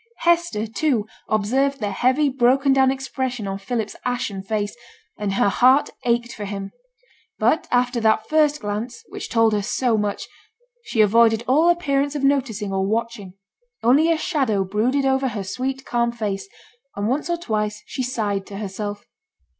Hester, 0.21 0.65
too, 0.65 1.05
observed 1.29 1.79
the 1.79 1.91
heavy 1.91 2.27
broken 2.27 2.73
down 2.73 2.89
expression 2.89 3.47
on 3.47 3.59
Philip's 3.59 3.95
ashen 4.03 4.41
face, 4.41 4.75
and 5.15 5.35
her 5.35 5.49
heart 5.49 5.91
ached 6.05 6.33
for 6.33 6.45
him; 6.45 6.71
but 7.37 7.67
after 7.69 7.99
that 7.99 8.27
first 8.27 8.61
glance, 8.61 9.03
which 9.09 9.29
told 9.29 9.53
her 9.53 9.61
so 9.61 9.99
much, 9.99 10.27
she 10.83 11.01
avoided 11.01 11.43
all 11.47 11.69
appearance 11.69 12.15
of 12.15 12.23
noticing 12.23 12.73
or 12.73 12.83
watching. 12.83 13.33
Only 13.83 14.11
a 14.11 14.17
shadow 14.17 14.63
brooded 14.63 15.05
over 15.05 15.27
her 15.27 15.43
sweet, 15.43 15.85
calm 15.85 16.11
face, 16.11 16.49
and 16.95 17.07
once 17.07 17.29
or 17.29 17.37
twice 17.37 17.83
she 17.85 18.01
sighed 18.01 18.47
to 18.47 18.57
herself. 18.57 19.05